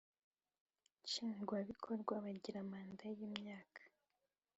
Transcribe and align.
Nshingwabikorwa 1.03 2.13
bagira 2.23 2.59
manda 2.71 3.05
y,imyaka 3.17 3.81